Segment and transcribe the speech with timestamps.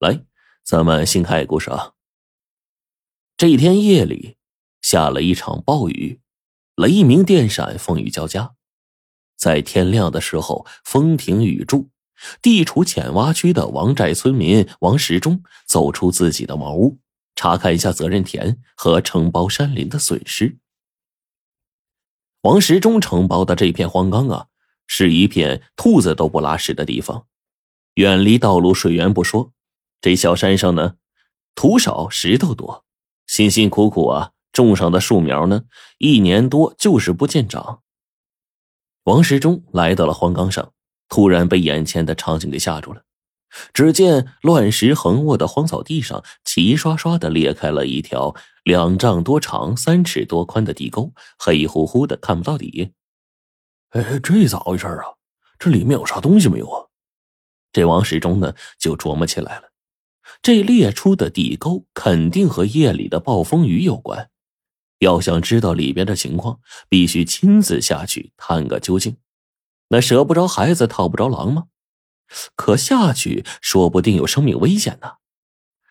[0.00, 0.24] 来，
[0.64, 1.92] 咱们新开故事啊。
[3.36, 4.38] 这一天夜里
[4.80, 6.22] 下了一场暴雨，
[6.74, 8.54] 雷鸣电闪，风雨交加。
[9.36, 11.90] 在天亮的时候，风停雨住，
[12.40, 16.98] 地处浅洼区的王寨村民王时忠走出自己的茅屋，
[17.34, 20.56] 查看一下责任田和承包山林的损失。
[22.40, 24.46] 王时忠承包的这片荒岗啊，
[24.86, 27.26] 是一片兔子都不拉屎的地方，
[27.96, 29.52] 远离道路、水源不说，
[30.00, 30.94] 这小山上呢，
[31.54, 32.84] 土少石头多。
[33.26, 35.62] 辛辛苦苦啊种上的树苗呢，
[35.98, 37.82] 一年多就是不见长。
[39.04, 40.72] 王时忠来到了荒冈上，
[41.08, 43.02] 突然被眼前的场景给吓住了。
[43.72, 52.92] 只见乱石横卧的荒草地上，齐刷刷的裂开了一条两丈多长、三尺多宽的地沟，黑乎乎的看不到底。
[53.90, 55.04] 哎，这咋回事啊？
[55.58, 56.86] 这里面有啥东西没有啊？
[57.72, 59.69] 这王时忠呢就琢磨起来了。
[60.42, 64.30] 这裂出的地沟肯定和夜里的暴风雨有关，
[64.98, 69.16] 要想知道里边的情况，必须亲自下去探个究竟。
[69.88, 71.64] 那舍不着孩子套不着狼吗？
[72.54, 75.14] 可下去说不定有生命危险呢。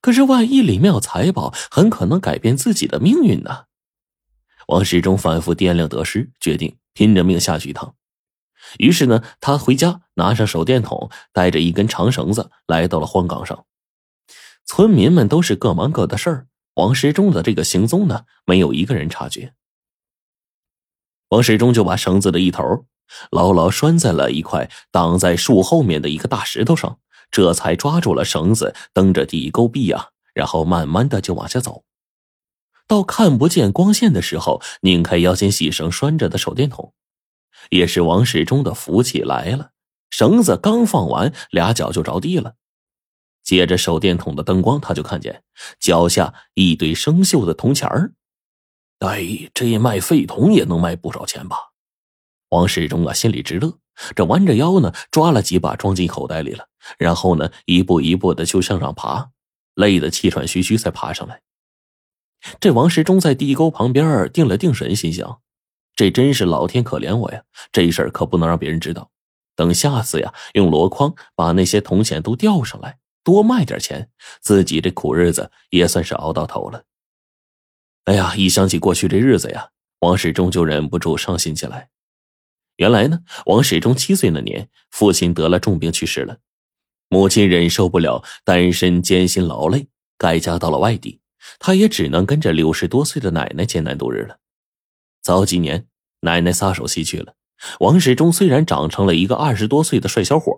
[0.00, 3.64] 可是万一里面有财宝，很可能改变自己的命运呢。
[4.66, 7.94] 王世忠反复掂量得失，决定拼着命下去一趟。
[8.78, 13.64] 于是呢，他回家拿上手电筒，带着一根长绳子，来到了荒岗上。
[14.66, 19.54] 村民们都是各忙各的事儿，王时忠的这个行踪呢，没有一个人察觉。
[21.28, 22.86] 王时忠就把绳子的一头
[23.30, 26.98] 牢牢拴在了一块挡在树后面的一个大石头上，
[27.30, 31.84] 这才抓住了绳子，蹬着地沟壁啊，然后慢慢的就往下走。
[32.86, 36.92] 到看不见光线的时候，拧开腰间细绳拴着的手电筒，
[37.70, 39.70] 也是王时忠的福气来了。
[40.10, 42.54] 绳子刚放完，俩脚就着地了。
[43.44, 45.44] 借着手电筒的灯光，他就看见
[45.78, 48.12] 脚下一堆生锈的铜钱儿。
[49.00, 51.56] 哎，这卖废铜也能卖不少钱吧？
[52.48, 53.78] 王世忠啊，心里直乐。
[54.16, 56.66] 这弯着腰呢，抓了几把装进口袋里了，
[56.98, 59.30] 然后呢，一步一步的就向上爬，
[59.74, 61.42] 累得气喘吁吁才爬上来。
[62.58, 65.40] 这王世忠在地沟旁边定了定神，心想：
[65.94, 67.44] 这真是老天可怜我呀！
[67.70, 69.10] 这事儿可不能让别人知道。
[69.54, 72.98] 等下次呀，用箩筐把那些铜钱都吊上来。
[73.24, 76.84] 多卖点钱，自己这苦日子也算是熬到头了。
[78.04, 79.70] 哎呀，一想起过去这日子呀，
[80.00, 81.88] 王世忠就忍不住伤心起来。
[82.76, 86.38] 原来呢，王世忠七岁那年，父亲得了重病去世了，
[87.08, 91.20] 母亲忍受不了单身艰辛劳累，改嫁到了外地，
[91.58, 94.38] 他也只能跟着六十多岁的奶奶艰难度日了。
[95.22, 95.86] 早几年，
[96.20, 97.36] 奶奶撒手西去了，
[97.80, 100.54] 王世忠虽然长成了一个二十多岁的帅小伙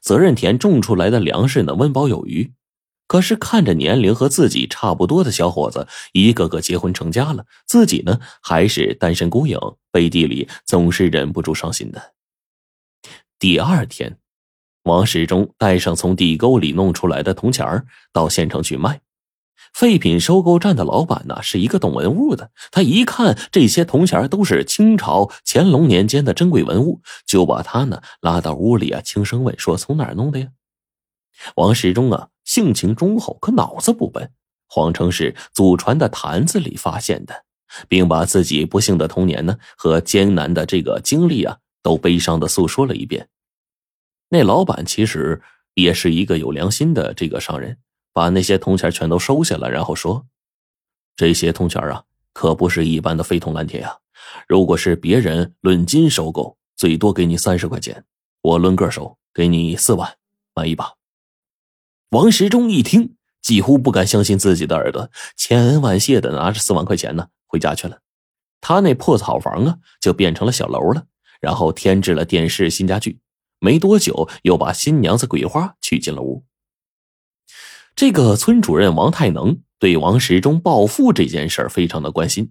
[0.00, 2.52] 责任田种出来的粮食呢，温饱有余。
[3.06, 9.58] 可是看着年龄和自己差不多的小伙子一个个结婚成家了，自己呢还是单身孤影，
[9.90, 12.12] 背地里总是忍不住伤心的。
[13.40, 14.18] 第二天，
[14.84, 19.00] 王世忠带上从地沟里弄出来的铜钱到县城去卖。
[19.72, 22.50] 废品收购站的老板呢，是一个懂文物的。
[22.70, 30.48] 他一看这些铜钱都是清朝乾隆年间的珍贵文物，就把他呢拉到屋里啊，轻声问说：“从哪儿弄的呀？”
[31.56, 34.30] 王世忠啊，性情忠厚，可脑子不笨，
[34.66, 37.44] 谎称是祖传的坛子里发现的，
[37.88, 43.28] 并把自己不幸的童年呢和艰难的这个经历啊，都悲伤的诉说了一遍。
[44.28, 45.40] 那老板其实
[45.74, 47.78] 也是一个有良心的这个商人。
[48.12, 50.26] 把那些铜钱全都收下了，然后说
[51.16, 53.98] ：“这些铜钱啊，可不是一般的废铜烂铁啊！
[54.48, 58.04] 如果是别人论斤收购，最多给你三十块钱，
[58.42, 60.16] 我论个收，给你四万，
[60.54, 60.94] 满意吧？”
[62.10, 68.00] 王时忠一听，几乎不敢相信自己的耳朵，千恩万谢的拿着四万块钱呢，回家去了。
[68.60, 71.04] 他那破草房啊，就变成了小楼了，
[71.40, 73.20] 然后添置了电视、新家具。
[73.60, 76.44] 没多久，又把新娘子桂花娶进了屋。
[78.00, 82.50] 这个村主任王太能对王时忠暴富这件事非常的关心。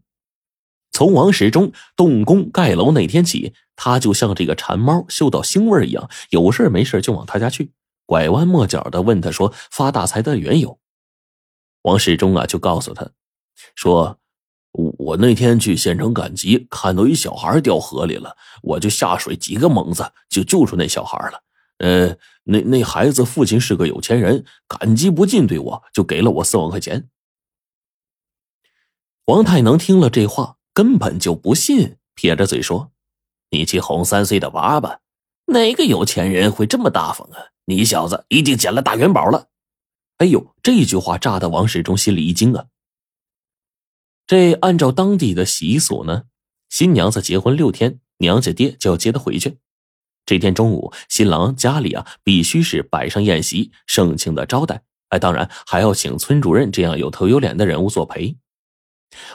[0.92, 7.72] 从王时忠动工盖楼那天起，他就像这个馋猫嗅到腥味一样，有事没事就往他家去，
[8.06, 10.80] 拐弯抹角的问他说发大财的缘由。
[11.82, 13.10] 王时忠啊，就告诉他，
[13.74, 14.20] 说
[15.00, 21.42] ：“我那天去县城赶集，看到一小孩掉河里了，我就下水几个猛子就救出那小孩了。”
[21.80, 27.10] 呃，那那孩子父亲是个有钱人，感激不尽，对我就给了我四万块钱。
[29.26, 32.92] 王太能听了这话，根本就不信，撇着嘴说
[33.52, 35.00] ：“你去哄三岁的娃吧，
[35.46, 37.50] 哪个有钱人会这么大方啊？
[37.66, 39.50] 你小子一定捡了大元宝了。”
[40.18, 42.66] 哎呦，这句话炸得王世忠心里一惊啊！
[44.28, 46.24] 这按照当地的习俗呢，
[46.68, 49.60] 新娘子结婚六天，娘家爹就要接她回去。
[50.30, 54.84] 这天中午，新郎家里啊必须是摆上宴席，盛情的招待。
[55.08, 58.38] 哎，当然还要请村主任这样有头有脸的人物作陪。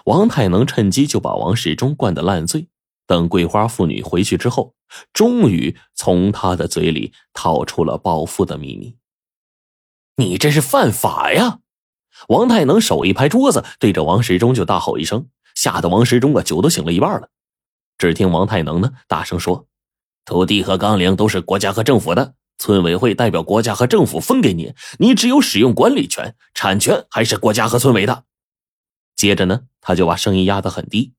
[0.04, 2.68] 王太能趁机就把王世忠灌得烂醉。
[3.08, 4.76] 等桂花妇女回去之后，
[5.12, 8.96] 终于从他的嘴里套出了暴富的秘密。
[10.14, 11.58] 你这是犯法呀！
[12.28, 15.26] 王太能手一拍桌子，对着王世忠就大吼一声，
[15.56, 17.30] 吓得王世忠啊酒都醒了一半了。
[17.98, 19.66] 只听王太能呢大声说
[20.24, 28.24] ：“土地和纲领都是国家和政府的，村委会代表国家和政府分给你，你只有使用管理权，产权还是国家和村委的。”
[29.16, 31.12] 接着呢，他就把声音压得很低：“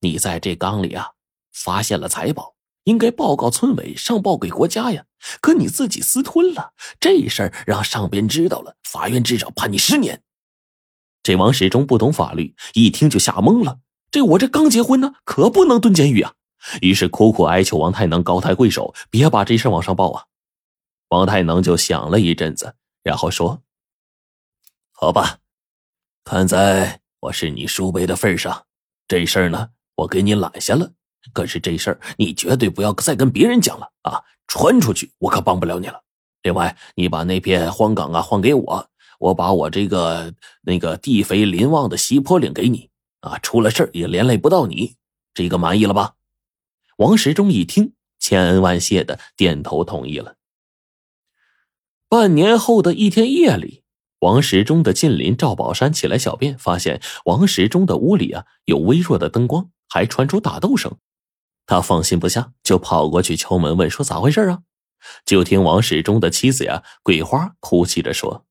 [0.00, 1.10] 你在这缸里啊
[1.52, 2.54] 发现了财宝，
[2.84, 5.04] 应该报告村委，上报给国家呀。
[5.40, 10.22] 可你自己私吞了，这事儿让上边知道了，法院至少判你十年。”
[11.22, 13.78] 这王始终不懂法律，一听就吓懵了。
[14.10, 16.34] 这我这刚结婚呢，可不能蹲监狱啊！
[16.80, 20.24] 于是苦苦哀求王太能高抬贵手，别把这事往上报啊。
[21.08, 23.62] 王太能就想了一阵子，然后说
[24.92, 25.38] ：“好吧，
[26.24, 28.66] 看在……”我是你叔辈的份上，
[29.08, 30.92] 这事儿呢，我给你揽下了。
[31.32, 34.20] 可是这事儿你绝对不要再跟别人讲了啊！
[34.46, 36.02] 传出去，我可帮不了你了。
[36.42, 42.90] 另外，你把那片荒岗啊还给我，我把我这个那个地肥林旺的西坡岭给你
[43.20, 44.94] 啊，出了事也连累不到你。
[45.32, 46.12] 这个满意了吧？
[46.96, 50.36] 王时忠一听，千恩万谢的点头同意了。
[52.08, 53.82] 半年后的一天夜里。
[54.20, 60.96] 王时忠的近邻赵宝山起来小便，发现王时忠的屋里啊有微弱的灯光，还传出打斗声。
[61.66, 64.60] 他放心不下，就跑过去敲门问说：“咋回事啊？”
[65.26, 68.46] 就听王时忠的妻子呀桂花哭泣着说：“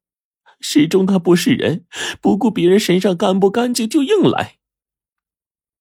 [0.61, 1.85] 时忠他不是人，
[2.21, 4.57] 不顾别人身上干不干净就硬来。”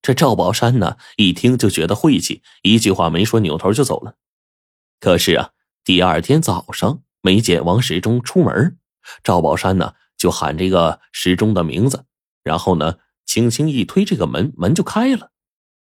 [0.02, 4.16] 这赵宝山呢一听就觉得晦气，一句话没说，扭头就走了。
[5.00, 5.50] 可是啊，
[5.84, 8.78] 第二天早上没见王时忠出门。
[9.22, 12.04] 赵宝山呢，就喊这个时钟的名字，
[12.42, 15.30] 然后呢，轻轻一推这个门，门就开了。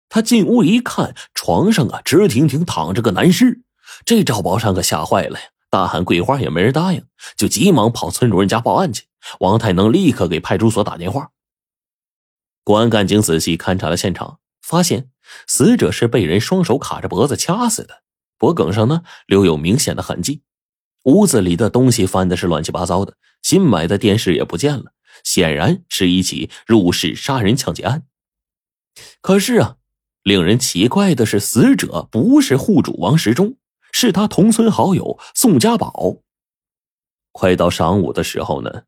[0.10, 3.62] 他进屋一看，床上啊，直挺挺躺着个男尸。
[4.04, 7.04] 这赵宝山可吓坏了呀，大喊桂花也没人答应，
[7.36, 9.06] 就急忙跑村主任家报案去。
[9.40, 11.30] 王太能立刻给派出所打电话。
[12.68, 15.10] 公安干警仔细勘察了现场，发现
[15.48, 18.04] 死者是被人双手卡着脖子掐死的，
[18.38, 20.44] 脖梗上呢留有明显的痕迹。
[21.06, 24.92] 屋子里的东西翻的是乱七八糟的，新买的电视也不见了，
[25.24, 28.06] 显然是一起入室杀人抢劫案。
[29.22, 29.78] 可是啊，
[30.24, 33.56] 令人奇怪的是，死者不是户主王时忠，
[33.94, 36.18] 是他同村好友宋家宝。
[37.32, 38.84] 快到晌午的时候呢，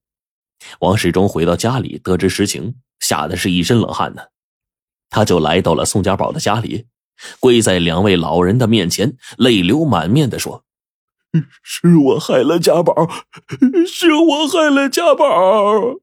[0.81, 2.75] 王世忠回到家里，得知实情，
[3.09, 4.21] 吓得是一身冷汗呢。
[5.09, 6.85] 他就来到了宋家宝的家里，
[7.39, 10.63] 跪在两位老人的面前，泪流满面的说。
[11.63, 12.94] 是我害了家宝，
[13.88, 15.95] 是我害了家宝。